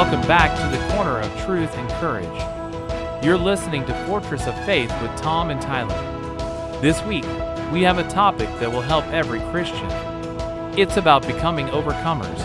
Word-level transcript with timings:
Welcome 0.00 0.26
back 0.26 0.56
to 0.58 0.78
the 0.78 0.94
corner 0.94 1.20
of 1.20 1.44
truth 1.44 1.76
and 1.76 1.86
courage. 2.00 3.22
You're 3.22 3.36
listening 3.36 3.84
to 3.84 4.06
Fortress 4.06 4.46
of 4.46 4.54
Faith 4.64 4.90
with 5.02 5.14
Tom 5.16 5.50
and 5.50 5.60
Tyler. 5.60 6.80
This 6.80 7.02
week, 7.02 7.26
we 7.70 7.82
have 7.82 7.98
a 7.98 8.08
topic 8.08 8.48
that 8.60 8.72
will 8.72 8.80
help 8.80 9.04
every 9.08 9.40
Christian. 9.50 9.90
It's 10.74 10.96
about 10.96 11.26
becoming 11.26 11.66
overcomers, 11.66 12.38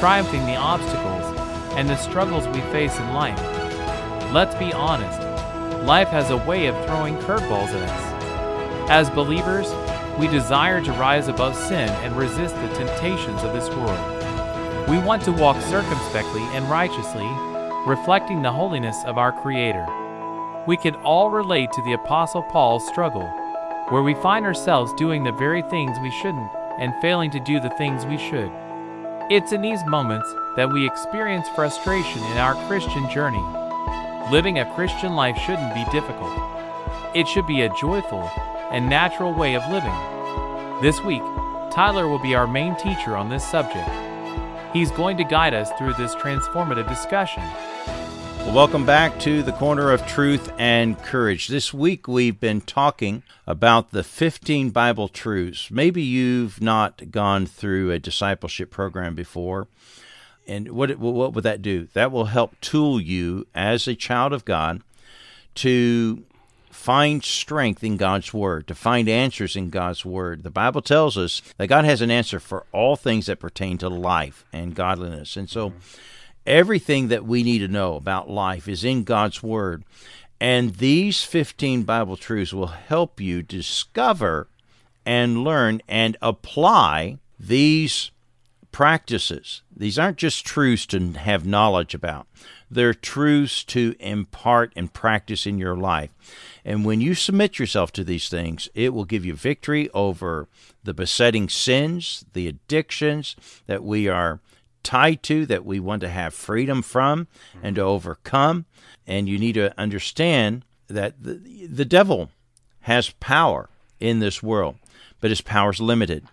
triumphing 0.00 0.44
the 0.46 0.56
obstacles 0.56 1.38
and 1.76 1.88
the 1.88 1.94
struggles 1.94 2.48
we 2.48 2.60
face 2.72 2.98
in 2.98 3.14
life. 3.14 3.40
Let's 4.32 4.56
be 4.56 4.72
honest, 4.72 5.20
life 5.86 6.08
has 6.08 6.30
a 6.30 6.36
way 6.36 6.66
of 6.66 6.74
throwing 6.86 7.16
curveballs 7.18 7.68
at 7.68 7.88
us. 7.88 8.90
As 8.90 9.08
believers, 9.08 9.72
we 10.18 10.26
desire 10.26 10.82
to 10.82 10.92
rise 10.94 11.28
above 11.28 11.54
sin 11.54 11.90
and 12.02 12.16
resist 12.16 12.56
the 12.56 12.74
temptations 12.74 13.44
of 13.44 13.54
this 13.54 13.68
world. 13.70 14.17
We 14.88 14.96
want 14.96 15.22
to 15.24 15.32
walk 15.32 15.60
circumspectly 15.60 16.40
and 16.54 16.64
righteously, 16.70 17.28
reflecting 17.86 18.40
the 18.40 18.50
holiness 18.50 18.96
of 19.04 19.18
our 19.18 19.32
Creator. 19.32 19.86
We 20.66 20.78
can 20.78 20.94
all 21.04 21.28
relate 21.28 21.72
to 21.72 21.82
the 21.82 21.92
Apostle 21.92 22.42
Paul's 22.44 22.88
struggle, 22.88 23.28
where 23.90 24.02
we 24.02 24.14
find 24.14 24.46
ourselves 24.46 24.94
doing 24.94 25.24
the 25.24 25.32
very 25.32 25.60
things 25.60 25.98
we 26.00 26.10
shouldn't 26.10 26.50
and 26.80 26.94
failing 27.02 27.30
to 27.32 27.40
do 27.40 27.60
the 27.60 27.68
things 27.76 28.06
we 28.06 28.16
should. 28.16 28.50
It's 29.30 29.52
in 29.52 29.60
these 29.60 29.84
moments 29.84 30.34
that 30.56 30.72
we 30.72 30.86
experience 30.86 31.50
frustration 31.50 32.22
in 32.22 32.38
our 32.38 32.54
Christian 32.66 33.10
journey. 33.10 33.44
Living 34.32 34.58
a 34.58 34.74
Christian 34.74 35.14
life 35.14 35.36
shouldn't 35.36 35.74
be 35.74 35.84
difficult. 35.92 36.32
It 37.14 37.28
should 37.28 37.46
be 37.46 37.60
a 37.60 37.74
joyful 37.74 38.22
and 38.70 38.88
natural 38.88 39.34
way 39.34 39.54
of 39.54 39.70
living. 39.70 40.80
This 40.80 41.02
week, 41.02 41.22
Tyler 41.70 42.08
will 42.08 42.18
be 42.18 42.34
our 42.34 42.46
main 42.46 42.74
teacher 42.76 43.18
on 43.18 43.28
this 43.28 43.46
subject. 43.46 44.07
He's 44.72 44.90
going 44.90 45.16
to 45.16 45.24
guide 45.24 45.54
us 45.54 45.70
through 45.78 45.94
this 45.94 46.14
transformative 46.14 46.86
discussion. 46.88 47.42
Well, 48.40 48.54
welcome 48.54 48.84
back 48.84 49.18
to 49.20 49.42
the 49.42 49.52
Corner 49.52 49.92
of 49.92 50.06
Truth 50.06 50.52
and 50.58 50.98
Courage. 51.02 51.48
This 51.48 51.72
week 51.72 52.06
we've 52.06 52.38
been 52.38 52.60
talking 52.60 53.22
about 53.46 53.92
the 53.92 54.04
15 54.04 54.68
Bible 54.68 55.08
truths. 55.08 55.70
Maybe 55.70 56.02
you've 56.02 56.60
not 56.60 57.10
gone 57.10 57.46
through 57.46 57.90
a 57.90 57.98
discipleship 57.98 58.70
program 58.70 59.14
before. 59.14 59.68
And 60.46 60.72
what, 60.72 60.98
what 60.98 61.32
would 61.32 61.44
that 61.44 61.62
do? 61.62 61.88
That 61.94 62.12
will 62.12 62.26
help 62.26 62.54
tool 62.60 63.00
you 63.00 63.46
as 63.54 63.88
a 63.88 63.94
child 63.94 64.34
of 64.34 64.44
God 64.44 64.82
to 65.56 66.24
find 66.78 67.24
strength 67.24 67.82
in 67.82 67.96
God's 67.96 68.32
Word, 68.32 68.68
to 68.68 68.74
find 68.74 69.08
answers 69.08 69.56
in 69.56 69.68
God's 69.68 70.04
Word. 70.04 70.44
The 70.44 70.50
Bible 70.50 70.80
tells 70.80 71.18
us 71.18 71.42
that 71.56 71.66
God 71.66 71.84
has 71.84 72.00
an 72.00 72.10
answer 72.10 72.38
for 72.38 72.64
all 72.72 72.94
things 72.94 73.26
that 73.26 73.40
pertain 73.40 73.78
to 73.78 73.88
life 73.88 74.44
and 74.52 74.76
godliness. 74.76 75.36
And 75.36 75.50
so 75.50 75.72
everything 76.46 77.08
that 77.08 77.26
we 77.26 77.42
need 77.42 77.58
to 77.58 77.68
know 77.68 77.96
about 77.96 78.30
life 78.30 78.68
is 78.68 78.84
in 78.84 79.02
God's 79.02 79.42
Word. 79.42 79.82
And 80.40 80.76
these 80.76 81.24
15 81.24 81.82
Bible 81.82 82.16
truths 82.16 82.54
will 82.54 82.68
help 82.68 83.20
you 83.20 83.42
discover 83.42 84.48
and 85.04 85.42
learn 85.42 85.82
and 85.88 86.16
apply 86.22 87.18
these 87.40 88.12
practices. 88.72 89.62
These 89.74 89.98
aren't 89.98 90.18
just 90.18 90.44
truths 90.44 90.86
to 90.86 91.12
have 91.12 91.46
knowledge 91.46 91.94
about, 91.94 92.26
they're 92.70 92.94
truths 92.94 93.64
to 93.64 93.94
impart 93.98 94.72
and 94.76 94.92
practice 94.92 95.46
in 95.46 95.58
your 95.58 95.76
life. 95.76 96.10
And 96.64 96.84
when 96.84 97.00
you 97.00 97.14
submit 97.14 97.58
yourself 97.58 97.92
to 97.92 98.04
these 98.04 98.28
things, 98.28 98.68
it 98.74 98.92
will 98.92 99.04
give 99.04 99.24
you 99.24 99.34
victory 99.34 99.88
over 99.94 100.48
the 100.84 100.92
besetting 100.92 101.48
sins, 101.48 102.24
the 102.34 102.46
addictions 102.46 103.36
that 103.66 103.82
we 103.82 104.06
are 104.08 104.40
tied 104.82 105.22
to, 105.24 105.46
that 105.46 105.64
we 105.64 105.80
want 105.80 106.00
to 106.02 106.08
have 106.08 106.34
freedom 106.34 106.82
from 106.82 107.26
and 107.62 107.76
to 107.76 107.82
overcome. 107.82 108.66
And 109.06 109.28
you 109.28 109.38
need 109.38 109.54
to 109.54 109.78
understand 109.80 110.64
that 110.88 111.22
the, 111.22 111.66
the 111.66 111.84
devil 111.84 112.30
has 112.80 113.10
power 113.20 113.68
in 114.00 114.20
this 114.20 114.42
world, 114.42 114.76
but 115.20 115.30
his 115.30 115.40
power 115.40 115.70
is 115.70 115.80
limited. 115.80 116.24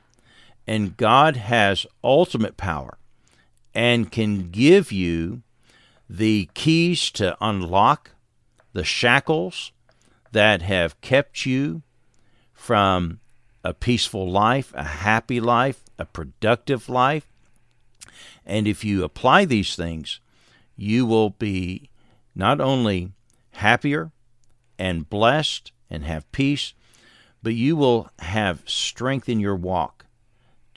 And 0.68 0.98
God 0.98 1.36
has 1.36 1.86
ultimate 2.04 2.58
power 2.58 2.98
and 3.74 4.12
can 4.12 4.50
give 4.50 4.92
you 4.92 5.42
the 6.10 6.50
keys 6.54 7.12
to 7.12 7.38
unlock 7.42 8.12
the 8.74 8.84
shackles 8.84 9.72
that 10.32 10.62
have 10.62 11.00
kept 11.02 11.46
you 11.46 11.82
from 12.54 13.20
a 13.64 13.74
peaceful 13.74 14.30
life, 14.30 14.74
a 14.76 14.84
happy 14.84 15.40
life, 15.40 15.84
a 15.98 16.06
productive 16.06 16.90
life. 16.90 17.28
And 18.46 18.68
if 18.68 18.84
you 18.84 19.04
apply 19.04 19.46
these 19.46 19.76
things, 19.76 20.20
you 20.76 21.06
will 21.06 21.32
be 21.32 21.90
not 22.36 22.60
only 22.60 23.12
happier 23.52 24.12
and 24.78 25.10
blessed 25.10 25.72
and 25.90 26.04
have 26.04 26.32
peace, 26.32 26.74
but 27.42 27.54
you 27.54 27.76
will 27.76 28.10
have 28.20 28.62
strength 28.66 29.30
in 29.30 29.40
your 29.40 29.56
walk 29.56 30.05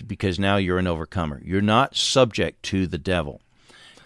because 0.07 0.39
now 0.39 0.57
you're 0.57 0.79
an 0.79 0.87
overcomer. 0.87 1.41
You're 1.45 1.61
not 1.61 1.97
subject 1.97 2.63
to 2.65 2.87
the 2.87 2.99
devil. 2.99 3.41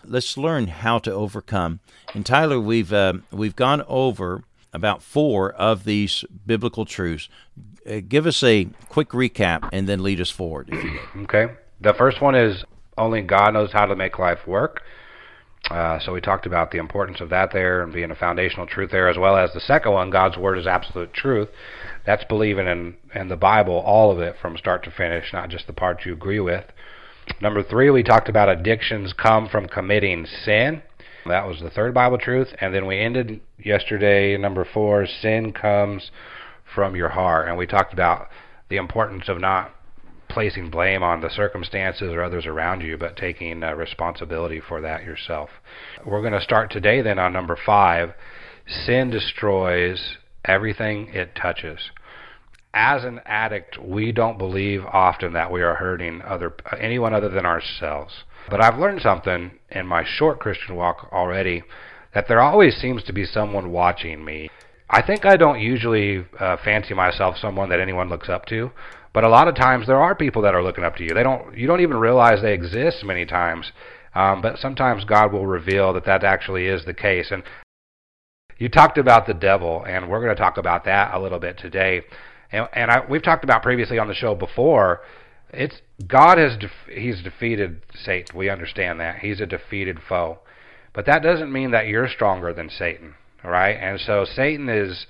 Let's 0.04 0.36
learn 0.36 0.68
how 0.68 0.98
to 1.00 1.12
overcome. 1.12 1.80
And 2.14 2.24
Tyler, 2.24 2.58
we've 2.58 2.92
uh, 2.92 3.14
we've 3.30 3.56
gone 3.56 3.82
over 3.86 4.42
about 4.72 5.02
four 5.02 5.52
of 5.52 5.84
these 5.84 6.24
biblical 6.46 6.84
truths. 6.84 7.28
Uh, 7.88 8.00
give 8.06 8.26
us 8.26 8.42
a 8.42 8.64
quick 8.88 9.10
recap 9.10 9.68
and 9.72 9.88
then 9.88 10.02
lead 10.02 10.20
us 10.20 10.30
forward. 10.30 10.70
okay. 11.18 11.52
The 11.80 11.94
first 11.94 12.20
one 12.20 12.34
is 12.34 12.64
only 12.96 13.22
God 13.22 13.54
knows 13.54 13.72
how 13.72 13.86
to 13.86 13.96
make 13.96 14.18
life 14.18 14.46
work. 14.46 14.82
Uh, 15.72 15.98
so 16.00 16.12
we 16.12 16.20
talked 16.20 16.44
about 16.44 16.70
the 16.70 16.76
importance 16.76 17.20
of 17.22 17.30
that 17.30 17.50
there 17.50 17.82
and 17.82 17.94
being 17.94 18.10
a 18.10 18.14
foundational 18.14 18.66
truth 18.66 18.90
there, 18.90 19.08
as 19.08 19.16
well 19.16 19.38
as 19.38 19.52
the 19.54 19.60
second 19.60 19.92
one, 19.92 20.10
God's 20.10 20.36
word 20.36 20.58
is 20.58 20.66
absolute 20.66 21.14
truth. 21.14 21.48
That's 22.04 22.24
believing 22.24 22.66
in 22.66 22.96
in 23.14 23.28
the 23.28 23.36
Bible, 23.36 23.74
all 23.74 24.10
of 24.10 24.18
it 24.18 24.36
from 24.40 24.58
start 24.58 24.84
to 24.84 24.90
finish, 24.90 25.32
not 25.32 25.48
just 25.48 25.66
the 25.66 25.72
parts 25.72 26.04
you 26.04 26.12
agree 26.12 26.40
with. 26.40 26.64
Number 27.40 27.62
three, 27.62 27.88
we 27.88 28.02
talked 28.02 28.28
about 28.28 28.50
addictions 28.50 29.14
come 29.14 29.48
from 29.48 29.66
committing 29.66 30.26
sin. 30.26 30.82
That 31.24 31.46
was 31.46 31.60
the 31.60 31.70
third 31.70 31.94
Bible 31.94 32.18
truth. 32.18 32.48
And 32.60 32.74
then 32.74 32.86
we 32.86 32.98
ended 32.98 33.40
yesterday, 33.58 34.36
number 34.36 34.66
four, 34.74 35.06
sin 35.06 35.52
comes 35.52 36.10
from 36.74 36.96
your 36.96 37.10
heart. 37.10 37.48
And 37.48 37.56
we 37.56 37.66
talked 37.66 37.94
about 37.94 38.28
the 38.68 38.76
importance 38.76 39.28
of 39.28 39.40
not 39.40 39.72
placing 40.32 40.70
blame 40.70 41.02
on 41.02 41.20
the 41.20 41.30
circumstances 41.30 42.12
or 42.12 42.22
others 42.22 42.46
around 42.46 42.80
you, 42.80 42.96
but 42.96 43.16
taking 43.16 43.62
uh, 43.62 43.74
responsibility 43.74 44.60
for 44.60 44.80
that 44.80 45.04
yourself. 45.04 45.50
We're 46.04 46.20
going 46.20 46.32
to 46.32 46.40
start 46.40 46.70
today 46.70 47.02
then 47.02 47.18
on 47.18 47.32
number 47.32 47.56
five. 47.66 48.14
Sin 48.66 49.10
destroys 49.10 50.16
everything 50.44 51.08
it 51.12 51.34
touches. 51.34 51.90
As 52.74 53.04
an 53.04 53.20
addict, 53.26 53.78
we 53.78 54.12
don't 54.12 54.38
believe 54.38 54.84
often 54.86 55.34
that 55.34 55.52
we 55.52 55.62
are 55.62 55.74
hurting 55.74 56.22
other 56.22 56.54
anyone 56.80 57.12
other 57.12 57.28
than 57.28 57.44
ourselves. 57.44 58.24
But 58.48 58.62
I've 58.62 58.78
learned 58.78 59.02
something 59.02 59.52
in 59.70 59.86
my 59.86 60.04
short 60.04 60.40
Christian 60.40 60.74
walk 60.74 61.08
already 61.12 61.62
that 62.14 62.28
there 62.28 62.40
always 62.40 62.76
seems 62.76 63.02
to 63.04 63.12
be 63.12 63.24
someone 63.24 63.70
watching 63.72 64.24
me. 64.24 64.50
I 64.92 65.02
think 65.02 65.24
I 65.24 65.36
don't 65.36 65.60
usually 65.60 66.26
uh, 66.38 66.58
fancy 66.62 66.94
myself 66.94 67.36
someone 67.38 67.70
that 67.70 67.80
anyone 67.80 68.08
looks 68.10 68.28
up 68.28 68.44
to, 68.46 68.70
but 69.14 69.24
a 69.24 69.28
lot 69.28 69.48
of 69.48 69.56
times 69.56 69.86
there 69.86 70.00
are 70.00 70.14
people 70.14 70.42
that 70.42 70.54
are 70.54 70.62
looking 70.62 70.84
up 70.84 70.96
to 70.96 71.02
you. 71.02 71.14
They 71.14 71.22
don't 71.22 71.56
you 71.56 71.66
don't 71.66 71.80
even 71.80 71.96
realize 71.96 72.42
they 72.42 72.52
exist 72.52 73.04
many 73.04 73.24
times. 73.24 73.72
Um, 74.14 74.42
but 74.42 74.58
sometimes 74.58 75.04
God 75.04 75.32
will 75.32 75.46
reveal 75.46 75.92
that 75.94 76.04
that 76.04 76.24
actually 76.24 76.66
is 76.66 76.84
the 76.84 76.94
case. 76.94 77.30
And 77.30 77.42
you 78.58 78.68
talked 78.68 78.98
about 78.98 79.26
the 79.26 79.34
devil, 79.34 79.84
and 79.84 80.08
we're 80.08 80.20
going 80.22 80.34
to 80.34 80.40
talk 80.40 80.58
about 80.58 80.84
that 80.84 81.14
a 81.14 81.18
little 81.18 81.38
bit 81.38 81.58
today. 81.58 82.02
And, 82.50 82.68
and 82.74 82.90
I, 82.90 83.02
we've 83.08 83.22
talked 83.22 83.44
about 83.44 83.62
previously 83.62 83.98
on 83.98 84.08
the 84.08 84.14
show 84.14 84.34
before 84.34 85.00
it's 85.52 85.80
God 86.06 86.38
has 86.38 86.56
he's 86.90 87.22
defeated 87.22 87.82
Satan. 87.94 88.36
We 88.36 88.48
understand 88.48 89.00
that 89.00 89.18
he's 89.18 89.40
a 89.40 89.46
defeated 89.46 89.98
foe, 90.06 90.38
but 90.92 91.06
that 91.06 91.22
doesn't 91.22 91.52
mean 91.52 91.70
that 91.72 91.86
you're 91.86 92.08
stronger 92.08 92.52
than 92.52 92.70
Satan, 92.70 93.14
right? 93.44 93.72
And 93.72 94.00
so 94.00 94.24
Satan 94.24 94.68
is 94.68 95.06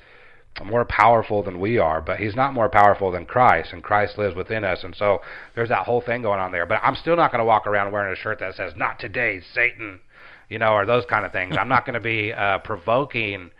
more 0.64 0.84
powerful 0.84 1.42
than 1.42 1.60
we 1.60 1.78
are, 1.78 2.00
but 2.00 2.18
he's 2.18 2.36
not 2.36 2.52
more 2.52 2.68
powerful 2.68 3.10
than 3.10 3.24
Christ, 3.24 3.72
and 3.72 3.82
Christ 3.82 4.18
lives 4.18 4.36
within 4.36 4.64
us. 4.64 4.84
And 4.84 4.94
so 4.94 5.20
there's 5.54 5.70
that 5.70 5.86
whole 5.86 6.02
thing 6.02 6.22
going 6.22 6.40
on 6.40 6.52
there. 6.52 6.66
But 6.66 6.80
I'm 6.82 6.96
still 6.96 7.16
not 7.16 7.32
going 7.32 7.40
to 7.40 7.44
walk 7.44 7.66
around 7.66 7.92
wearing 7.92 8.12
a 8.12 8.16
shirt 8.16 8.38
that 8.40 8.54
says 8.54 8.74
"Not 8.76 8.98
today, 8.98 9.40
Satan," 9.54 10.00
you 10.48 10.58
know, 10.58 10.72
or 10.72 10.84
those 10.84 11.04
kind 11.06 11.24
of 11.24 11.32
things. 11.32 11.56
I'm 11.58 11.68
not 11.68 11.86
going 11.86 11.94
to 11.94 12.00
be 12.00 12.32
uh, 12.32 12.58
provoking 12.58 13.50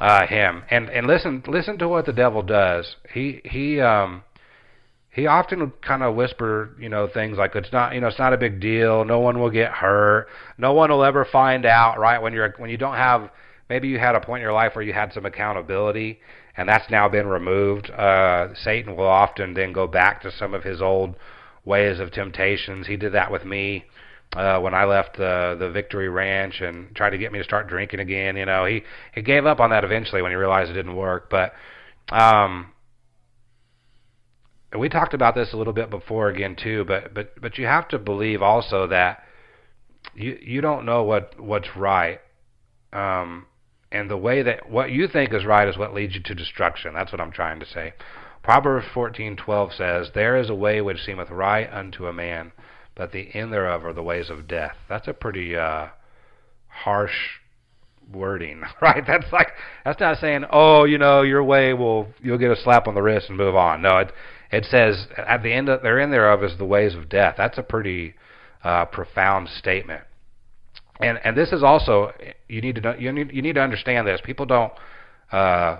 uh, 0.00 0.26
him. 0.26 0.64
And 0.70 0.88
and 0.90 1.06
listen 1.06 1.42
listen 1.46 1.78
to 1.78 1.88
what 1.88 2.06
the 2.06 2.12
devil 2.12 2.42
does. 2.42 2.96
He 3.12 3.40
he 3.44 3.80
um 3.80 4.24
he 5.10 5.28
often 5.28 5.72
kind 5.80 6.02
of 6.02 6.16
whisper, 6.16 6.70
you 6.80 6.88
know, 6.88 7.06
things 7.06 7.38
like 7.38 7.54
it's 7.54 7.72
not, 7.72 7.94
you 7.94 8.00
know, 8.00 8.08
it's 8.08 8.18
not 8.18 8.32
a 8.32 8.36
big 8.36 8.60
deal. 8.60 9.04
No 9.04 9.20
one 9.20 9.38
will 9.38 9.50
get 9.50 9.70
hurt. 9.70 10.26
No 10.58 10.72
one 10.72 10.90
will 10.90 11.04
ever 11.04 11.24
find 11.24 11.64
out, 11.64 12.00
right? 12.00 12.20
When 12.20 12.32
you're 12.32 12.52
when 12.58 12.68
you 12.68 12.76
don't 12.76 12.96
have 12.96 13.30
maybe 13.74 13.88
you 13.88 13.98
had 13.98 14.14
a 14.14 14.20
point 14.20 14.38
in 14.38 14.42
your 14.42 14.52
life 14.52 14.76
where 14.76 14.84
you 14.84 14.92
had 14.92 15.12
some 15.12 15.26
accountability 15.26 16.20
and 16.56 16.68
that's 16.68 16.88
now 16.92 17.08
been 17.08 17.26
removed. 17.26 17.90
Uh, 17.90 18.54
Satan 18.54 18.94
will 18.94 19.08
often 19.08 19.52
then 19.54 19.72
go 19.72 19.88
back 19.88 20.22
to 20.22 20.30
some 20.30 20.54
of 20.54 20.62
his 20.62 20.80
old 20.80 21.16
ways 21.64 21.98
of 21.98 22.12
temptations. 22.12 22.86
He 22.86 22.96
did 22.96 23.14
that 23.14 23.32
with 23.32 23.44
me 23.44 23.86
uh, 24.36 24.60
when 24.60 24.74
I 24.74 24.84
left 24.84 25.16
the 25.16 25.56
the 25.58 25.70
Victory 25.70 26.08
Ranch 26.08 26.60
and 26.60 26.94
tried 26.94 27.10
to 27.10 27.18
get 27.18 27.32
me 27.32 27.38
to 27.38 27.44
start 27.44 27.66
drinking 27.66 27.98
again. 27.98 28.36
You 28.36 28.46
know, 28.46 28.64
he 28.64 28.84
he 29.12 29.22
gave 29.22 29.44
up 29.44 29.58
on 29.58 29.70
that 29.70 29.82
eventually 29.82 30.22
when 30.22 30.30
he 30.30 30.36
realized 30.36 30.70
it 30.70 30.74
didn't 30.74 30.94
work. 30.94 31.28
But 31.28 31.52
um, 32.12 32.68
we 34.78 34.88
talked 34.88 35.14
about 35.14 35.34
this 35.34 35.52
a 35.52 35.56
little 35.56 35.72
bit 35.72 35.90
before 35.90 36.28
again 36.28 36.54
too. 36.54 36.84
But 36.84 37.12
but 37.12 37.40
but 37.40 37.58
you 37.58 37.66
have 37.66 37.88
to 37.88 37.98
believe 37.98 38.40
also 38.40 38.86
that 38.86 39.24
you 40.14 40.38
you 40.40 40.60
don't 40.60 40.86
know 40.86 41.02
what 41.02 41.40
what's 41.40 41.74
right. 41.74 42.20
Um, 42.92 43.46
and 43.94 44.10
the 44.10 44.16
way 44.16 44.42
that 44.42 44.68
what 44.68 44.90
you 44.90 45.06
think 45.06 45.32
is 45.32 45.44
right 45.44 45.68
is 45.68 45.78
what 45.78 45.94
leads 45.94 46.14
you 46.14 46.22
to 46.22 46.34
destruction. 46.34 46.94
That's 46.94 47.12
what 47.12 47.20
I'm 47.20 47.30
trying 47.30 47.60
to 47.60 47.66
say. 47.66 47.94
Proverbs 48.42 48.86
14:12 48.92 49.72
says, 49.72 50.10
"There 50.10 50.36
is 50.36 50.50
a 50.50 50.54
way 50.54 50.80
which 50.80 51.02
seemeth 51.02 51.30
right 51.30 51.72
unto 51.72 52.06
a 52.06 52.12
man, 52.12 52.52
but 52.94 53.12
the 53.12 53.34
end 53.34 53.52
thereof 53.52 53.84
are 53.84 53.92
the 53.92 54.02
ways 54.02 54.30
of 54.30 54.48
death." 54.48 54.76
That's 54.88 55.08
a 55.08 55.14
pretty 55.14 55.56
uh, 55.56 55.86
harsh 56.68 57.38
wording, 58.12 58.64
right? 58.82 59.06
That's 59.06 59.32
like 59.32 59.52
that's 59.84 60.00
not 60.00 60.18
saying, 60.18 60.44
"Oh, 60.50 60.84
you 60.84 60.98
know, 60.98 61.22
your 61.22 61.44
way 61.44 61.72
will 61.72 62.08
you'll 62.20 62.38
get 62.38 62.50
a 62.50 62.56
slap 62.56 62.88
on 62.88 62.94
the 62.94 63.02
wrist 63.02 63.28
and 63.28 63.38
move 63.38 63.54
on." 63.54 63.80
No, 63.80 63.98
it 63.98 64.12
it 64.50 64.64
says 64.64 65.06
at 65.16 65.42
the 65.42 65.52
end 65.52 65.68
of 65.68 65.82
their 65.82 66.00
end 66.00 66.12
thereof 66.12 66.42
is 66.42 66.58
the 66.58 66.64
ways 66.64 66.94
of 66.94 67.08
death. 67.08 67.36
That's 67.38 67.58
a 67.58 67.62
pretty 67.62 68.14
uh, 68.64 68.86
profound 68.86 69.48
statement. 69.48 70.02
And 71.00 71.18
and 71.24 71.36
this 71.36 71.52
is 71.52 71.62
also 71.62 72.12
you 72.48 72.60
need 72.60 72.76
to 72.76 72.96
you 72.98 73.12
need 73.12 73.32
you 73.32 73.42
need 73.42 73.54
to 73.54 73.62
understand 73.62 74.06
this. 74.06 74.20
People 74.24 74.46
don't 74.46 74.72
uh, 75.32 75.78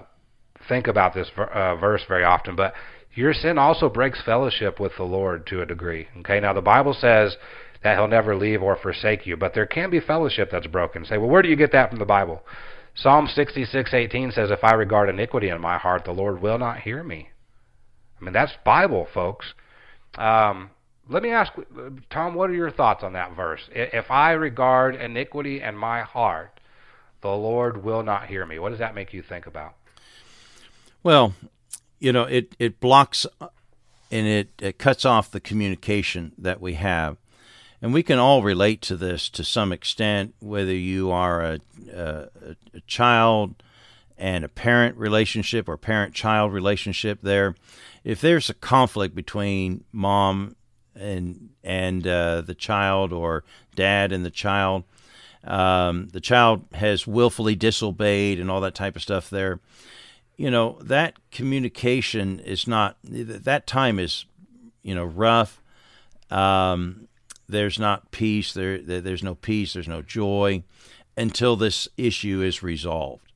think 0.68 0.86
about 0.86 1.14
this 1.14 1.30
uh, 1.36 1.76
verse 1.76 2.02
very 2.08 2.24
often, 2.24 2.56
but 2.56 2.74
your 3.14 3.32
sin 3.32 3.58
also 3.58 3.88
breaks 3.88 4.20
fellowship 4.22 4.80
with 4.80 4.92
the 4.96 5.04
Lord 5.04 5.46
to 5.46 5.62
a 5.62 5.66
degree. 5.66 6.08
Okay, 6.18 6.40
now 6.40 6.52
the 6.52 6.60
Bible 6.60 6.94
says 6.94 7.36
that 7.82 7.96
He'll 7.96 8.08
never 8.08 8.34
leave 8.34 8.62
or 8.62 8.76
forsake 8.76 9.24
you, 9.24 9.36
but 9.36 9.54
there 9.54 9.66
can 9.66 9.90
be 9.90 10.00
fellowship 10.00 10.50
that's 10.50 10.66
broken. 10.66 11.04
Say, 11.04 11.18
well, 11.18 11.28
where 11.28 11.42
do 11.42 11.48
you 11.48 11.56
get 11.56 11.70
that 11.72 11.90
from 11.90 12.00
the 12.00 12.04
Bible? 12.04 12.42
Psalm 12.96 13.26
66:18 13.26 14.32
says, 14.32 14.50
"If 14.50 14.64
I 14.64 14.74
regard 14.74 15.08
iniquity 15.08 15.48
in 15.48 15.60
my 15.60 15.78
heart, 15.78 16.04
the 16.04 16.12
Lord 16.12 16.40
will 16.40 16.58
not 16.58 16.80
hear 16.80 17.02
me." 17.02 17.30
I 18.20 18.24
mean, 18.24 18.32
that's 18.32 18.52
Bible, 18.64 19.06
folks. 19.12 19.54
Um, 20.16 20.70
let 21.08 21.22
me 21.22 21.30
ask 21.30 21.52
Tom, 22.10 22.34
what 22.34 22.50
are 22.50 22.54
your 22.54 22.70
thoughts 22.70 23.02
on 23.04 23.12
that 23.12 23.34
verse? 23.34 23.68
If 23.72 24.10
I 24.10 24.32
regard 24.32 24.96
iniquity 24.96 25.60
in 25.60 25.76
my 25.76 26.02
heart, 26.02 26.60
the 27.20 27.34
Lord 27.34 27.84
will 27.84 28.02
not 28.02 28.26
hear 28.26 28.44
me. 28.46 28.58
What 28.58 28.70
does 28.70 28.78
that 28.78 28.94
make 28.94 29.12
you 29.12 29.22
think 29.22 29.46
about? 29.46 29.74
Well, 31.02 31.34
you 31.98 32.12
know, 32.12 32.24
it 32.24 32.54
it 32.58 32.80
blocks 32.80 33.26
and 34.10 34.26
it, 34.26 34.50
it 34.60 34.78
cuts 34.78 35.04
off 35.04 35.30
the 35.30 35.40
communication 35.40 36.32
that 36.38 36.60
we 36.60 36.74
have. 36.74 37.16
And 37.82 37.92
we 37.92 38.02
can 38.02 38.18
all 38.18 38.42
relate 38.42 38.80
to 38.82 38.96
this 38.96 39.28
to 39.30 39.44
some 39.44 39.72
extent, 39.72 40.34
whether 40.38 40.72
you 40.72 41.10
are 41.10 41.42
a, 41.42 41.60
a, 41.92 42.28
a 42.72 42.80
child 42.86 43.62
and 44.16 44.44
a 44.44 44.48
parent 44.48 44.96
relationship 44.96 45.68
or 45.68 45.76
parent 45.76 46.14
child 46.14 46.52
relationship 46.52 47.18
there. 47.22 47.56
If 48.04 48.20
there's 48.20 48.48
a 48.48 48.54
conflict 48.54 49.14
between 49.14 49.84
mom 49.92 50.56
and 50.94 51.50
and 51.62 52.06
uh, 52.06 52.40
the 52.42 52.54
child 52.54 53.12
or 53.12 53.44
dad 53.74 54.12
and 54.12 54.24
the 54.24 54.30
child. 54.30 54.84
Um, 55.44 56.08
the 56.12 56.20
child 56.20 56.64
has 56.72 57.06
willfully 57.06 57.54
disobeyed 57.54 58.40
and 58.40 58.50
all 58.50 58.62
that 58.62 58.74
type 58.74 58.96
of 58.96 59.02
stuff 59.02 59.28
there. 59.28 59.60
You 60.36 60.50
know, 60.50 60.78
that 60.80 61.14
communication 61.30 62.40
is 62.40 62.66
not, 62.66 62.96
that 63.04 63.66
time 63.66 63.98
is, 63.98 64.24
you 64.82 64.94
know, 64.94 65.04
rough. 65.04 65.62
Um, 66.30 67.08
there's 67.48 67.78
not 67.78 68.10
peace. 68.10 68.52
There, 68.52 68.78
there's 68.78 69.22
no 69.22 69.34
peace. 69.34 69.74
There's 69.74 69.86
no 69.86 70.02
joy 70.02 70.64
until 71.16 71.56
this 71.56 71.88
issue 71.96 72.40
is 72.40 72.62
resolved. 72.62 73.32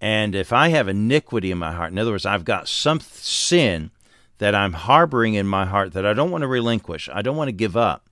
And 0.00 0.34
if 0.34 0.52
I 0.52 0.68
have 0.68 0.88
iniquity 0.88 1.50
in 1.50 1.58
my 1.58 1.72
heart, 1.72 1.92
in 1.92 1.98
other 1.98 2.12
words, 2.12 2.26
I've 2.26 2.44
got 2.44 2.68
some 2.68 3.00
sin 3.00 3.90
that 4.38 4.54
I'm 4.54 4.72
harboring 4.72 5.34
in 5.34 5.46
my 5.46 5.66
heart 5.66 5.92
that 5.92 6.06
I 6.06 6.14
don't 6.14 6.30
want 6.30 6.42
to 6.42 6.48
relinquish, 6.48 7.08
I 7.12 7.22
don't 7.22 7.36
want 7.36 7.48
to 7.48 7.52
give 7.52 7.76
up, 7.76 8.08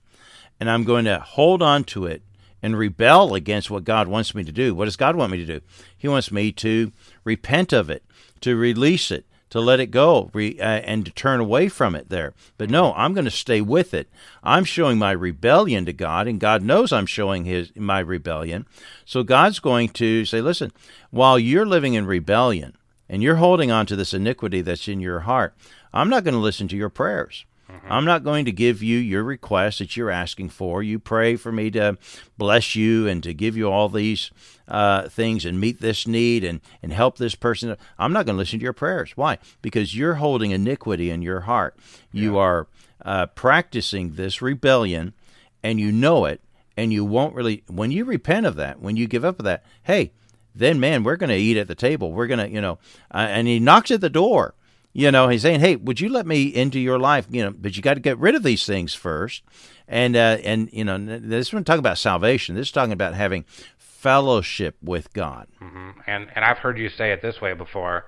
and 0.59 0.69
I'm 0.69 0.83
going 0.83 1.05
to 1.05 1.19
hold 1.19 1.61
on 1.61 1.83
to 1.85 2.05
it 2.05 2.21
and 2.61 2.77
rebel 2.77 3.33
against 3.33 3.69
what 3.69 3.83
God 3.83 4.07
wants 4.07 4.33
me 4.33 4.43
to 4.43 4.51
do. 4.51 4.73
What 4.73 4.85
does 4.85 4.95
God 4.95 5.15
want 5.15 5.31
me 5.31 5.37
to 5.37 5.45
do? 5.45 5.61
He 5.97 6.07
wants 6.07 6.31
me 6.31 6.51
to 6.53 6.91
repent 7.23 7.71
of 7.71 7.89
it, 7.89 8.03
to 8.41 8.55
release 8.55 9.11
it, 9.11 9.25
to 9.49 9.59
let 9.61 9.79
it 9.79 9.91
go 9.91 10.29
re, 10.33 10.59
uh, 10.59 10.63
and 10.63 11.05
to 11.05 11.11
turn 11.11 11.39
away 11.39 11.69
from 11.69 11.95
it 11.95 12.09
there. 12.09 12.33
But 12.57 12.69
no, 12.69 12.93
I'm 12.93 13.13
going 13.13 13.25
to 13.25 13.31
stay 13.31 13.61
with 13.61 13.93
it. 13.93 14.09
I'm 14.43 14.65
showing 14.65 14.97
my 14.97 15.11
rebellion 15.11 15.85
to 15.85 15.93
God, 15.93 16.27
and 16.27 16.39
God 16.39 16.61
knows 16.61 16.91
I'm 16.91 17.05
showing 17.05 17.45
his 17.45 17.73
my 17.75 17.99
rebellion. 17.99 18.65
So 19.05 19.23
God's 19.23 19.59
going 19.59 19.89
to 19.89 20.25
say, 20.25 20.41
listen, 20.41 20.71
while 21.11 21.39
you're 21.39 21.65
living 21.65 21.93
in 21.93 22.05
rebellion 22.05 22.75
and 23.09 23.23
you're 23.23 23.35
holding 23.35 23.71
on 23.71 23.85
to 23.87 23.95
this 23.95 24.13
iniquity 24.13 24.61
that's 24.61 24.87
in 24.87 24.99
your 24.99 25.21
heart, 25.21 25.55
I'm 25.93 26.09
not 26.09 26.23
going 26.23 26.33
to 26.33 26.39
listen 26.39 26.67
to 26.69 26.77
your 26.77 26.89
prayers. 26.89 27.45
Mm-hmm. 27.71 27.91
I'm 27.91 28.05
not 28.05 28.23
going 28.23 28.45
to 28.45 28.51
give 28.51 28.81
you 28.81 28.97
your 28.97 29.23
request 29.23 29.79
that 29.79 29.97
you're 29.97 30.09
asking 30.09 30.49
for. 30.49 30.81
You 30.81 30.99
pray 30.99 31.35
for 31.35 31.51
me 31.51 31.69
to 31.71 31.97
bless 32.37 32.75
you 32.75 33.07
and 33.07 33.21
to 33.23 33.33
give 33.33 33.57
you 33.57 33.69
all 33.69 33.89
these 33.89 34.31
uh, 34.67 35.09
things 35.09 35.43
and 35.43 35.59
meet 35.59 35.81
this 35.81 36.07
need 36.07 36.43
and, 36.43 36.61
and 36.81 36.93
help 36.93 37.17
this 37.17 37.35
person. 37.35 37.75
I'm 37.99 38.13
not 38.13 38.25
going 38.25 38.35
to 38.35 38.39
listen 38.39 38.59
to 38.59 38.63
your 38.63 38.73
prayers. 38.73 39.11
Why? 39.15 39.37
Because 39.61 39.97
you're 39.97 40.15
holding 40.15 40.51
iniquity 40.51 41.09
in 41.09 41.21
your 41.21 41.41
heart. 41.41 41.77
You 42.13 42.35
yeah. 42.35 42.41
are 42.41 42.67
uh, 43.03 43.25
practicing 43.27 44.13
this 44.13 44.41
rebellion 44.41 45.13
and 45.61 45.79
you 45.79 45.91
know 45.91 46.23
it 46.25 46.41
and 46.77 46.93
you 46.93 47.03
won't 47.03 47.35
really, 47.35 47.63
when 47.67 47.91
you 47.91 48.05
repent 48.05 48.45
of 48.45 48.55
that, 48.55 48.79
when 48.79 48.95
you 48.95 49.07
give 49.07 49.25
up 49.25 49.39
of 49.39 49.45
that, 49.45 49.65
hey, 49.83 50.13
then 50.57 50.79
man, 50.79 51.03
we're 51.03 51.15
going 51.15 51.29
to 51.29 51.35
eat 51.35 51.57
at 51.57 51.67
the 51.67 51.75
table. 51.75 52.11
We're 52.11 52.27
going 52.27 52.39
to, 52.39 52.49
you 52.49 52.61
know, 52.61 52.79
uh, 53.13 53.27
and 53.29 53.47
he 53.47 53.59
knocks 53.59 53.91
at 53.91 54.01
the 54.01 54.09
door 54.09 54.53
you 54.97 55.11
know, 55.11 55.29
he's 55.29 55.43
saying, 55.43 55.59
"Hey, 55.59 55.75
would 55.75 55.99
you 55.99 56.09
let 56.09 56.25
me 56.25 56.45
into 56.45 56.79
your 56.79 56.97
life?" 56.97 57.27
You 57.29 57.45
know, 57.45 57.51
but 57.51 57.77
you 57.77 57.83
got 57.83 57.93
to 57.93 57.99
get 57.99 58.17
rid 58.17 58.33
of 58.33 58.41
these 58.41 58.65
things 58.65 58.95
first. 58.95 59.43
And 59.87 60.15
uh, 60.15 60.39
and 60.43 60.69
you 60.73 60.83
know, 60.83 60.97
this 60.97 61.53
is 61.53 61.63
talking 61.65 61.77
about 61.77 61.99
salvation. 61.99 62.55
This 62.55 62.69
is 62.69 62.71
talking 62.71 62.93
about 62.93 63.13
having 63.13 63.45
fellowship 63.77 64.75
with 64.81 65.13
God. 65.13 65.49
Mm-hmm. 65.61 65.99
And 66.07 66.29
and 66.33 66.43
I've 66.43 66.57
heard 66.57 66.79
you 66.79 66.89
say 66.89 67.11
it 67.11 67.21
this 67.21 67.39
way 67.39 67.53
before. 67.53 68.05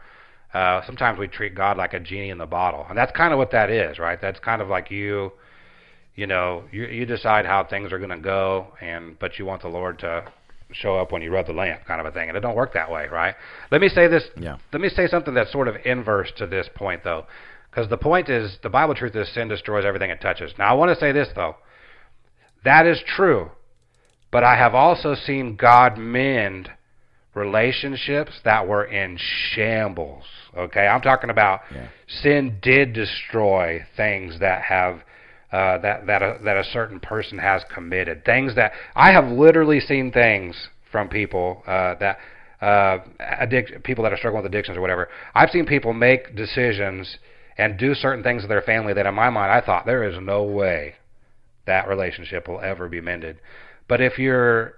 Uh, 0.52 0.82
sometimes 0.88 1.20
we 1.20 1.28
treat 1.28 1.54
God 1.54 1.78
like 1.78 1.94
a 1.94 2.00
genie 2.00 2.32
in 2.32 2.40
the 2.40 2.48
bottle, 2.48 2.88
and 2.90 2.98
that's 2.98 3.12
kind 3.12 3.34
of 3.34 3.38
what 3.38 3.52
that 3.52 3.70
is, 3.70 4.00
right? 4.00 4.20
That's 4.20 4.40
kind 4.40 4.60
of 4.60 4.68
like 4.68 4.90
you, 4.90 5.32
you 6.16 6.26
know, 6.26 6.64
you 6.72 6.86
you 6.86 7.06
decide 7.06 7.46
how 7.46 7.66
things 7.66 7.94
are 7.94 8.00
going 8.00 8.10
to 8.10 8.18
go, 8.18 8.74
and 8.82 9.20
but 9.20 9.38
you 9.38 9.46
want 9.46 9.62
the 9.62 9.68
Lord 9.68 10.00
to 10.00 10.24
show 10.72 10.98
up 10.98 11.12
when 11.12 11.22
you 11.22 11.32
rub 11.32 11.48
the 11.48 11.54
lamp 11.54 11.82
kind 11.86 12.00
of 12.00 12.06
a 12.06 12.12
thing 12.12 12.30
and 12.30 12.38
it 12.38 12.42
don't 12.42 12.56
work 12.56 12.74
that 12.74 12.92
way 12.92 13.08
right 13.12 13.36
let 13.72 13.82
me 13.82 13.90
say 13.90 14.08
this 14.08 14.24
yeah. 14.38 14.58
let 14.72 14.82
me 14.82 14.90
say 14.90 15.08
something 15.08 15.34
that's 15.34 15.52
sort 15.52 15.68
of 15.68 15.76
inverse 15.86 16.32
to 16.38 16.46
this 16.46 16.70
point 16.76 17.04
though 17.04 17.26
because 17.70 17.90
the 17.90 17.98
point 17.98 18.30
is 18.30 18.58
the 18.62 18.70
bible 18.70 18.94
truth 18.94 19.16
is 19.16 19.32
sin 19.34 19.48
destroys 19.48 19.84
everything 19.86 20.10
it 20.10 20.22
touches 20.22 20.52
now 20.60 20.70
i 20.70 20.74
want 20.74 20.90
to 20.90 21.00
say 21.00 21.12
this 21.12 21.28
though 21.36 21.56
that 22.64 22.86
is 22.86 23.02
true 23.16 23.50
but 24.32 24.44
i 24.44 24.56
have 24.56 24.76
also 24.76 25.16
seen 25.16 25.56
god 25.56 25.98
mend 25.98 26.70
relationships 27.34 28.40
that 28.44 28.68
were 28.68 28.86
in 28.86 29.18
shambles 29.18 30.26
okay 30.56 30.86
i'm 30.86 31.02
talking 31.02 31.32
about 31.32 31.62
yeah. 31.74 31.88
sin 32.22 32.60
did 32.62 32.94
destroy 32.94 33.84
things 33.98 34.40
that 34.40 34.62
have 34.62 35.02
uh, 35.52 35.78
that 35.80 36.06
that 36.08 36.22
a, 36.22 36.38
that 36.44 36.58
a 36.58 36.64
certain 36.64 37.00
person 37.00 37.38
has 37.38 37.64
committed. 37.74 38.24
Things 38.26 38.56
that 38.56 38.72
I 38.96 39.12
have 39.12 39.26
literally 39.26 39.80
seen 39.80 40.12
things 40.12 40.56
from 40.92 41.10
people 41.10 41.64
uh, 41.66 41.96
that 42.00 42.18
uh, 42.62 43.00
addict 43.20 43.84
people 43.84 44.04
that 44.04 44.14
are 44.14 44.18
struggling 44.18 44.44
with 44.44 44.52
addictions 44.52 44.78
or 44.78 44.82
whatever. 44.82 45.10
I've 45.34 45.50
seen 45.50 45.66
people 45.66 45.94
make 45.94 46.36
decisions 46.36 47.18
and 47.58 47.78
do 47.78 47.94
certain 47.94 48.24
things 48.24 48.44
to 48.44 48.48
their 48.48 48.62
family 48.62 48.94
that, 48.94 49.06
in 49.06 49.14
my 49.14 49.30
mind, 49.30 49.52
I 49.52 49.66
thought 49.66 49.86
there 49.86 50.04
is 50.04 50.18
no 50.22 50.44
way 50.44 50.96
that 51.66 51.88
relationship 51.88 52.48
will 52.48 52.62
ever 52.62 52.88
be 52.88 53.02
mended. 53.02 53.38
But 53.88 54.02
if 54.02 54.18
you're 54.18 54.76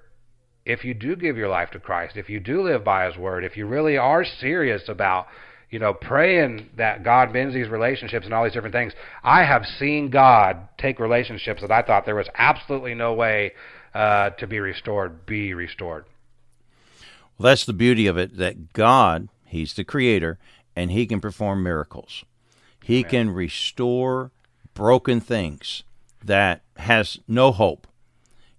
if 0.65 0.83
you 0.85 0.93
do 0.93 1.15
give 1.15 1.37
your 1.37 1.49
life 1.49 1.71
to 1.71 1.79
Christ, 1.79 2.17
if 2.17 2.29
you 2.29 2.39
do 2.39 2.61
live 2.61 2.83
by 2.83 3.07
His 3.07 3.17
Word, 3.17 3.43
if 3.43 3.57
you 3.57 3.65
really 3.65 3.97
are 3.97 4.23
serious 4.23 4.83
about 4.87 5.27
you 5.71 5.79
know, 5.79 5.93
praying 5.93 6.69
that 6.75 7.03
God 7.03 7.31
mends 7.31 7.55
these 7.55 7.69
relationships 7.69 8.25
and 8.25 8.33
all 8.33 8.43
these 8.43 8.53
different 8.53 8.75
things. 8.75 8.93
I 9.23 9.45
have 9.45 9.65
seen 9.65 10.09
God 10.09 10.67
take 10.77 10.99
relationships 10.99 11.61
that 11.61 11.71
I 11.71 11.81
thought 11.81 12.05
there 12.05 12.15
was 12.15 12.27
absolutely 12.35 12.93
no 12.93 13.13
way 13.13 13.53
uh, 13.95 14.31
to 14.31 14.47
be 14.47 14.59
restored, 14.59 15.25
be 15.25 15.53
restored. 15.53 16.05
Well, 17.37 17.49
that's 17.49 17.65
the 17.65 17.73
beauty 17.73 18.05
of 18.05 18.17
it 18.17 18.37
that 18.37 18.73
God, 18.73 19.29
He's 19.45 19.73
the 19.73 19.85
creator, 19.85 20.37
and 20.75 20.91
He 20.91 21.07
can 21.07 21.21
perform 21.21 21.63
miracles. 21.63 22.25
He 22.83 22.99
Amen. 22.99 23.09
can 23.09 23.29
restore 23.29 24.31
broken 24.73 25.21
things 25.21 25.83
that 26.23 26.61
has 26.77 27.19
no 27.27 27.51
hope 27.51 27.87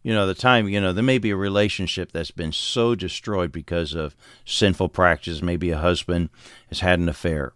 you 0.02 0.12
know 0.12 0.26
the 0.26 0.34
time 0.34 0.68
you 0.68 0.80
know 0.80 0.92
there 0.92 1.04
may 1.04 1.18
be 1.18 1.30
a 1.30 1.36
relationship 1.36 2.12
that's 2.12 2.30
been 2.30 2.52
so 2.52 2.94
destroyed 2.94 3.52
because 3.52 3.94
of 3.94 4.16
sinful 4.44 4.88
practices 4.88 5.42
maybe 5.42 5.70
a 5.70 5.78
husband 5.78 6.28
has 6.68 6.80
had 6.80 6.98
an 6.98 7.08
affair 7.08 7.52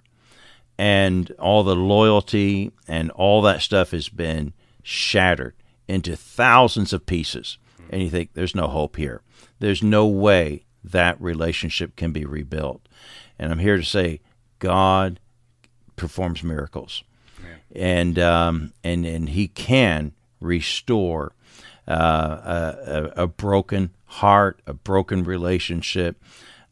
and 0.79 1.31
all 1.39 1.63
the 1.63 1.77
loyalty 1.77 2.73
and 2.87 3.11
all 3.13 3.43
that 3.43 3.63
stuff 3.63 3.93
has 3.93 4.09
been 4.09 4.53
shattered 4.83 5.55
into 5.89 6.17
thousands 6.17 6.93
of 6.93 7.07
pieces. 7.07 7.59
And 7.91 8.03
you 8.03 8.11
think, 8.11 8.31
there's 8.35 8.55
no 8.55 8.67
hope 8.67 8.97
here. 8.97 9.23
There's 9.59 9.83
no 9.83 10.07
way 10.07 10.65
that 10.85 11.21
relationship 11.21 11.97
can 11.97 12.13
be 12.13 12.25
rebuilt. 12.25 12.87
And 13.39 13.53
I'm 13.53 13.59
here 13.59 13.77
to 13.77 13.85
say, 13.85 14.21
God 14.59 15.21
performs 15.97 16.43
miracles. 16.43 17.05
And, 17.75 18.19
um, 18.19 18.73
and, 18.83 19.07
and 19.07 19.31
He 19.31 19.49
can 19.49 20.13
restore 20.41 21.33
uh, 21.89 22.75
a, 22.87 23.23
a, 23.23 23.27
broken 23.27 23.91
heart, 24.07 24.61
a 24.67 24.75
broken 24.75 25.25
relationship. 25.25 26.23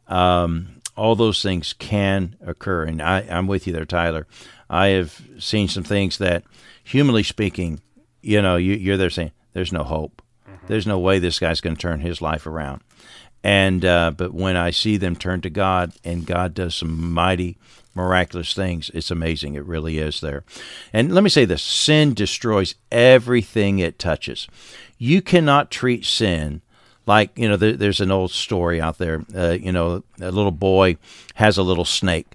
Um, 0.09 0.81
all 0.97 1.17
those 1.17 1.43
things 1.43 1.73
can 1.73 2.37
occur. 2.45 2.85
And 2.85 3.01
I, 3.01 3.21
I'm 3.31 3.47
with 3.47 3.67
you 3.67 3.73
there, 3.73 3.85
Tyler. 3.85 4.27
I 4.69 4.89
have 4.89 5.21
seen 5.39 5.69
some 5.69 5.85
things 5.85 6.19
that, 6.19 6.45
humanly 6.83 7.23
speaking, 7.23 7.81
you 8.23 8.41
know, 8.43 8.57
you, 8.57 8.75
you're 8.75 8.97
there 8.97 9.11
saying, 9.11 9.33
there's 9.53 9.73
no 9.73 9.85
hope. 9.85 10.23
Mm-hmm. 10.49 10.67
There's 10.67 10.87
no 10.87 10.99
way 10.99 11.19
this 11.19 11.39
guy's 11.39 11.61
going 11.61 11.77
to 11.77 11.83
turn 11.83 12.01
his 12.01 12.21
life 12.23 12.47
around. 12.47 12.83
And 13.45 13.85
uh, 13.85 14.13
but 14.17 14.33
when 14.33 14.57
I 14.57 14.71
see 14.71 14.97
them 14.97 15.15
turn 15.15 15.43
to 15.43 15.51
God 15.51 15.93
and 16.03 16.27
God 16.27 16.55
does 16.55 16.75
some 16.75 17.13
mighty, 17.13 17.59
miraculous 17.95 18.55
things, 18.55 18.91
it's 18.95 19.11
amazing. 19.11 19.55
It 19.55 19.67
really 19.67 19.99
is 19.99 20.23
there. 20.23 20.45
And 20.95 21.15
let 21.15 21.23
me 21.23 21.29
say 21.29 21.45
this: 21.45 21.63
sin 21.63 22.15
destroys 22.15 22.75
everything 22.91 23.79
it 23.79 23.99
touches. 23.99 24.49
You 24.97 25.21
cannot 25.21 25.71
treat 25.71 26.07
sin 26.07 26.63
like 27.05 27.39
you 27.39 27.47
know 27.47 27.59
there, 27.59 27.75
there's 27.75 28.01
an 28.01 28.11
old 28.11 28.31
story 28.31 28.81
out 28.81 28.97
there 28.97 29.23
uh, 29.37 29.59
you 29.61 29.73
know 29.73 30.03
a 30.23 30.31
little 30.31 30.51
boy 30.51 30.97
has 31.35 31.59
a 31.59 31.63
little 31.63 31.85
snake 31.85 32.27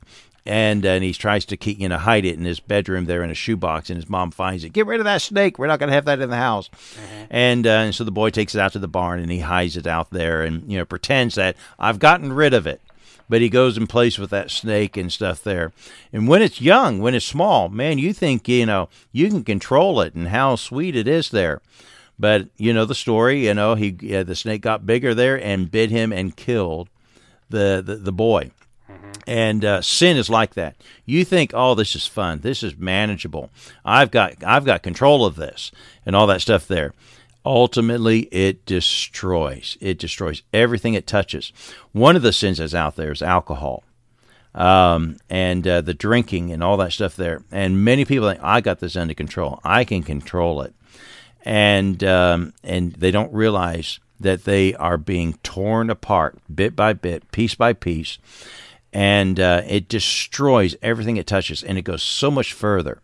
and 0.50 0.84
and 0.84 1.04
he 1.04 1.14
tries 1.14 1.46
to 1.46 1.56
keep 1.56 1.80
you 1.80 1.88
know 1.88 1.98
hide 1.98 2.26
it 2.26 2.38
in 2.38 2.44
his 2.44 2.60
bedroom 2.60 3.06
there 3.06 3.24
in 3.24 3.30
a 3.30 3.36
shoebox 3.36 3.90
and 3.90 3.98
his 3.98 4.10
mom 4.10 4.32
finds 4.32 4.64
it 4.64 4.74
get 4.74 4.88
rid 4.88 5.00
of 5.00 5.06
that 5.06 5.22
snake 5.22 5.60
we're 5.60 5.68
not 5.68 5.80
going 5.80 5.88
to 5.90 5.94
have 5.94 6.06
that 6.06 6.20
in 6.20 6.30
the 6.30 6.36
house 6.36 6.70
mm-hmm. 6.70 7.26
and, 7.30 7.68
uh, 7.68 7.70
and 7.70 7.96
so 7.96 8.04
the 8.04 8.12
boy 8.12 8.30
takes 8.30 8.56
it 8.56 8.60
out 8.60 8.74
to 8.74 8.80
the 8.80 8.88
barn 8.88 9.20
and 9.20 9.32
he 9.32 9.40
hides 9.40 9.78
it 9.78 9.88
out 9.88 10.10
there 10.10 10.42
and 10.42 10.70
you 10.70 10.78
know 10.78 10.86
pretends 10.86 11.36
that 11.36 11.56
i've 11.78 12.00
gotten 12.00 12.34
rid 12.34 12.54
of 12.54 12.66
it 12.66 12.82
but 13.30 13.42
he 13.42 13.50
goes 13.50 13.78
and 13.78 13.88
plays 13.88 14.18
with 14.18 14.32
that 14.32 14.50
snake 14.50 14.98
and 14.98 15.14
stuff 15.14 15.44
there. 15.44 15.72
And 16.12 16.28
when 16.28 16.42
it's 16.42 16.60
young, 16.60 17.00
when 17.00 17.14
it's 17.14 17.28
small, 17.28 17.70
man, 17.70 18.00
you 18.00 18.12
think, 18.12 18.48
you 18.48 18.66
know, 18.66 18.90
you 19.12 19.30
can 19.30 19.44
control 19.44 20.02
it 20.02 20.16
and 20.16 20.30
how 20.30 20.56
sweet 20.56 20.96
it 20.96 21.08
is 21.08 21.30
there. 21.30 21.62
But 22.18 22.48
you 22.58 22.74
know 22.74 22.84
the 22.84 22.96
story. 22.96 23.46
You 23.46 23.54
know 23.54 23.76
he 23.76 23.96
yeah, 24.02 24.24
the 24.24 24.36
snake 24.36 24.62
got 24.62 24.86
bigger 24.86 25.16
there 25.16 25.42
and 25.42 25.72
bit 25.72 25.90
him 25.90 26.12
and 26.12 26.36
killed 26.36 26.90
the 27.50 27.82
the, 27.86 27.96
the 27.96 28.12
boy. 28.12 28.52
And 29.30 29.64
uh, 29.64 29.84
sin 29.84 30.18
is 30.18 30.28
like 30.28 30.56
that. 30.56 30.76
You 31.06 31.24
think, 31.24 31.52
oh, 31.54 31.76
this 31.76 31.96
is 31.96 32.08
fun. 32.08 32.40
This 32.40 32.64
is 32.64 32.78
manageable. 32.78 33.52
I've 33.86 34.10
got 34.10 34.44
I've 34.44 34.66
got 34.66 34.82
control 34.82 35.24
of 35.24 35.36
this 35.36 35.72
and 36.04 36.16
all 36.16 36.26
that 36.28 36.42
stuff 36.42 36.68
there. 36.68 36.94
Ultimately, 37.46 38.22
it 38.32 38.66
destroys. 38.66 39.78
It 39.80 40.00
destroys 40.00 40.42
everything 40.52 40.96
it 40.96 41.06
touches. 41.06 41.54
One 41.92 42.16
of 42.16 42.24
the 42.24 42.34
sins 42.34 42.58
that's 42.58 42.74
out 42.74 42.96
there 42.96 43.12
is 43.12 43.22
alcohol 43.22 43.84
um, 44.56 45.18
and 45.30 45.68
uh, 45.68 45.82
the 45.82 45.94
drinking 45.94 46.52
and 46.52 46.64
all 46.64 46.78
that 46.78 46.94
stuff 46.94 47.16
there. 47.16 47.44
And 47.52 47.86
many 47.86 48.06
people 48.06 48.28
think, 48.28 48.44
I 48.44 48.62
got 48.62 48.80
this 48.80 48.96
under 48.96 49.14
control. 49.14 49.60
I 49.64 49.84
can 49.84 50.02
control 50.02 50.64
it 50.64 50.74
and 51.44 52.04
um, 52.04 52.54
and 52.64 52.94
they 52.94 53.12
don't 53.12 53.34
realize 53.34 54.00
that 54.20 54.44
they 54.44 54.74
are 54.76 54.98
being 54.98 55.34
torn 55.44 55.90
apart 55.90 56.38
bit 56.54 56.76
by 56.76 56.94
bit, 56.94 57.32
piece 57.32 57.56
by 57.56 57.74
piece, 57.74 58.18
and 58.92 59.40
uh, 59.40 59.62
it 59.68 59.88
destroys 59.88 60.76
everything 60.82 61.18
it 61.18 61.28
touches, 61.28 61.64
and 61.64 61.78
it 61.78 61.84
goes 61.84 62.04
so 62.04 62.32
much 62.32 62.54
further. 62.54 63.02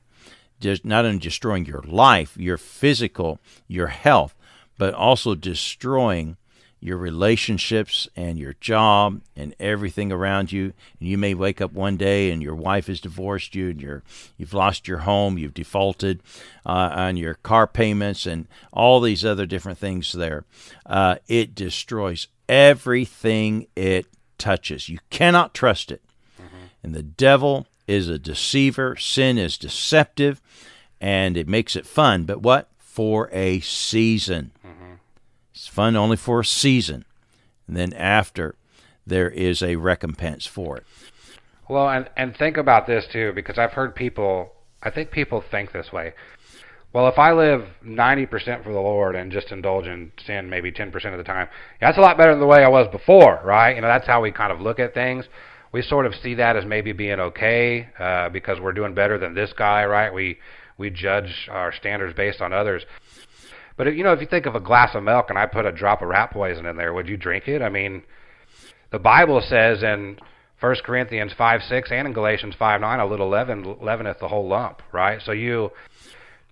Just 0.60 0.86
not 0.86 1.06
only 1.06 1.20
destroying 1.20 1.66
your 1.66 1.82
life, 1.82 2.36
your 2.38 2.58
physical, 2.58 3.40
your 3.68 3.88
health, 3.88 4.34
but 4.78 4.94
also 4.94 5.36
destroying 5.36 6.38
your 6.86 6.98
relationships 6.98 8.08
and 8.16 8.38
your 8.38 8.54
job 8.62 9.20
and 9.36 9.56
everything 9.60 10.12
around 10.12 10.52
you. 10.52 10.72
And 11.00 11.10
you 11.10 11.18
may 11.18 11.34
wake 11.34 11.60
up 11.60 11.74
one 11.74 11.98
day 11.98 12.30
and 12.30 12.44
your 12.44 12.54
wife 12.54 12.88
has 12.88 13.02
divorced 13.02 13.56
you 13.56 13.70
and 13.70 13.82
you're, 13.82 14.04
you've 14.38 14.54
lost 14.54 14.88
your 14.88 15.00
home, 15.00 15.38
you've 15.38 15.56
defaulted 15.56 16.22
uh, 16.64 16.92
on 16.94 17.18
your 17.18 17.34
car 17.36 17.66
payments 17.66 18.28
and 18.28 18.48
all 18.72 19.02
these 19.02 19.26
other 19.26 19.48
different 19.48 19.80
things 19.80 20.12
there. 20.12 20.46
Uh, 20.86 21.16
it 21.28 21.56
destroys 21.56 22.28
everything 22.48 23.66
it 23.76 24.06
touches. 24.38 24.90
You 24.90 25.00
cannot 25.10 25.54
trust 25.54 25.92
it. 25.92 26.02
Mm-hmm. 26.38 26.66
And 26.84 26.94
the 26.94 27.04
devil 27.04 27.68
is 27.88 28.10
a 28.10 28.20
deceiver, 28.20 28.96
sin 28.96 29.38
is 29.38 29.58
deceptive, 29.58 30.42
and 31.00 31.38
it 31.38 31.48
makes 31.48 31.76
it 31.76 31.86
fun. 31.86 32.24
But 32.24 32.42
what? 32.42 32.70
For 32.80 33.30
a 33.32 33.60
season. 33.60 34.52
It's 35.56 35.68
fun 35.68 35.96
only 35.96 36.18
for 36.18 36.42
a 36.42 36.46
season. 36.46 37.06
And 37.66 37.78
then 37.78 37.94
after, 37.94 38.56
there 39.08 39.30
is 39.30 39.64
a 39.64 39.78
recompense 39.78 40.46
for 40.46 40.78
it. 40.78 40.84
Well, 41.70 41.90
and, 41.90 42.10
and 42.18 42.36
think 42.36 42.58
about 42.58 42.88
this 42.88 43.08
too, 43.08 43.32
because 43.34 43.58
I've 43.58 43.72
heard 43.72 43.96
people, 43.96 44.52
I 44.84 44.90
think 44.90 45.12
people 45.12 45.40
think 45.40 45.72
this 45.72 45.94
way. 45.94 46.14
Well, 46.96 47.10
if 47.10 47.20
I 47.20 47.34
live 47.34 47.68
90% 47.86 48.64
for 48.64 48.72
the 48.72 48.80
Lord 48.80 49.18
and 49.18 49.30
just 49.30 49.52
indulge 49.52 49.86
in 49.86 50.14
sin 50.26 50.50
maybe 50.50 50.72
10% 50.72 50.94
of 51.12 51.18
the 51.18 51.26
time, 51.26 51.50
that's 51.82 51.98
a 51.98 52.00
lot 52.00 52.18
better 52.18 52.32
than 52.32 52.40
the 52.40 52.46
way 52.46 52.64
I 52.64 52.70
was 52.70 52.88
before, 52.90 53.42
right? 53.44 53.76
You 53.76 53.82
know, 53.82 53.90
that's 53.90 54.08
how 54.08 54.22
we 54.22 54.32
kind 54.32 54.50
of 54.50 54.62
look 54.62 54.80
at 54.80 54.94
things. 54.94 55.26
We 55.74 55.82
sort 55.82 56.06
of 56.06 56.16
see 56.16 56.36
that 56.36 56.56
as 56.56 56.64
maybe 56.64 56.94
being 56.94 57.20
okay 57.20 57.90
uh, 58.00 58.30
because 58.30 58.62
we're 58.62 58.72
doing 58.72 58.94
better 58.94 59.18
than 59.18 59.34
this 59.34 59.52
guy, 59.52 59.84
right? 59.84 60.14
We 60.14 60.38
we 60.78 60.90
judge 60.90 61.50
our 61.52 61.74
standards 61.74 62.16
based 62.16 62.40
on 62.40 62.54
others. 62.54 62.86
But 63.76 63.88
if, 63.88 63.98
you 63.98 64.06
know, 64.06 64.14
if 64.14 64.22
you 64.22 64.28
think 64.28 64.46
of 64.46 64.56
a 64.56 64.62
glass 64.62 64.96
of 64.96 65.04
milk 65.04 65.26
and 65.28 65.38
I 65.38 65.48
put 65.48 65.66
a 65.66 65.74
drop 65.74 66.02
of 66.02 66.08
rat 66.08 66.32
poison 66.32 66.66
in 66.66 66.78
there, 66.78 66.94
would 66.94 67.10
you 67.10 67.18
drink 67.18 67.50
it? 67.50 67.62
I 67.62 67.68
mean, 67.68 68.04
the 68.92 69.00
Bible 69.00 69.42
says 69.46 69.84
in 69.84 70.18
1 70.62 70.76
Corinthians 70.86 71.34
5 71.38 71.62
6 71.68 71.92
and 71.92 72.08
in 72.08 72.14
Galatians 72.14 72.56
5 72.58 72.80
9, 72.80 73.00
a 73.02 73.06
little 73.06 73.28
leaven 73.28 73.76
leaveneth 73.82 74.20
the 74.20 74.30
whole 74.30 74.48
lump, 74.48 74.82
right? 74.94 75.22
So 75.22 75.34
you 75.34 75.72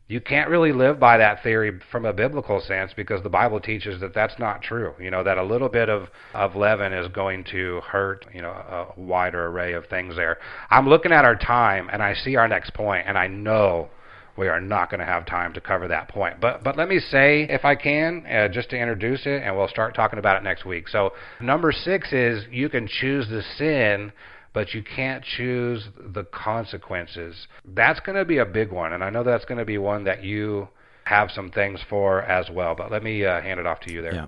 you 0.07 0.19
can't 0.19 0.49
really 0.49 0.73
live 0.73 0.99
by 0.99 1.17
that 1.17 1.41
theory 1.43 1.79
from 1.91 2.05
a 2.05 2.13
biblical 2.13 2.59
sense 2.59 2.91
because 2.95 3.23
the 3.23 3.29
Bible 3.29 3.59
teaches 3.59 4.01
that 4.01 4.13
that's 4.13 4.37
not 4.37 4.61
true. 4.61 4.93
You 4.99 5.09
know 5.09 5.23
that 5.23 5.37
a 5.37 5.43
little 5.43 5.69
bit 5.69 5.89
of 5.89 6.09
of 6.33 6.55
leaven 6.55 6.93
is 6.93 7.07
going 7.09 7.45
to 7.51 7.81
hurt. 7.81 8.25
You 8.33 8.41
know 8.41 8.49
a 8.49 8.87
wider 8.97 9.47
array 9.47 9.73
of 9.73 9.85
things 9.87 10.15
there. 10.15 10.37
I'm 10.69 10.87
looking 10.89 11.11
at 11.11 11.25
our 11.25 11.35
time 11.35 11.89
and 11.91 12.03
I 12.03 12.13
see 12.13 12.35
our 12.35 12.47
next 12.47 12.73
point 12.73 13.05
and 13.07 13.17
I 13.17 13.27
know 13.27 13.89
we 14.37 14.47
are 14.47 14.59
not 14.59 14.89
going 14.89 14.99
to 14.99 15.05
have 15.05 15.25
time 15.25 15.53
to 15.53 15.61
cover 15.61 15.87
that 15.87 16.09
point. 16.09 16.41
But 16.41 16.63
but 16.63 16.75
let 16.75 16.89
me 16.89 16.99
say, 16.99 17.43
if 17.43 17.63
I 17.65 17.75
can, 17.75 18.25
uh, 18.25 18.47
just 18.47 18.69
to 18.71 18.77
introduce 18.77 19.25
it, 19.25 19.43
and 19.43 19.55
we'll 19.55 19.67
start 19.67 19.95
talking 19.95 20.19
about 20.19 20.37
it 20.37 20.43
next 20.43 20.65
week. 20.65 20.87
So 20.87 21.13
number 21.39 21.71
six 21.71 22.11
is 22.11 22.43
you 22.51 22.69
can 22.69 22.87
choose 22.87 23.27
the 23.29 23.43
sin, 23.57 24.11
but 24.53 24.73
you 24.73 24.83
can't 24.83 25.23
choose 25.23 25.87
the 25.97 26.23
consequences. 26.23 27.47
That's 27.65 27.99
going 27.99 28.17
to 28.17 28.25
be 28.25 28.37
a 28.37 28.45
big 28.45 28.71
one, 28.71 28.93
and 28.93 29.03
I 29.03 29.09
know 29.09 29.23
that's 29.23 29.45
going 29.45 29.57
to 29.57 29.65
be 29.65 29.77
one 29.77 30.03
that 30.05 30.23
you 30.23 30.69
have 31.05 31.31
some 31.31 31.51
things 31.51 31.79
for 31.89 32.21
as 32.21 32.49
well. 32.49 32.75
But 32.75 32.91
let 32.91 33.03
me 33.03 33.25
uh, 33.25 33.41
hand 33.41 33.59
it 33.59 33.65
off 33.65 33.81
to 33.81 33.93
you 33.93 34.01
there. 34.01 34.13
Yeah. 34.13 34.25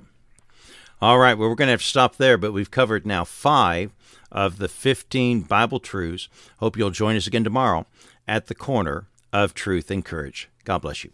All 1.01 1.19
right. 1.19 1.37
Well, 1.37 1.49
we're 1.49 1.55
going 1.55 1.67
to 1.67 1.73
have 1.73 1.81
to 1.81 1.85
stop 1.85 2.17
there, 2.17 2.37
but 2.37 2.51
we've 2.51 2.71
covered 2.71 3.05
now 3.05 3.23
five 3.23 3.91
of 4.31 4.57
the 4.57 4.67
15 4.67 5.41
Bible 5.41 5.79
truths. 5.79 6.27
Hope 6.57 6.77
you'll 6.77 6.89
join 6.89 7.15
us 7.15 7.27
again 7.27 7.43
tomorrow 7.43 7.85
at 8.27 8.47
the 8.47 8.55
corner 8.55 9.07
of 9.31 9.53
truth 9.53 9.91
and 9.91 10.03
courage. 10.03 10.49
God 10.63 10.79
bless 10.79 11.03
you. 11.03 11.11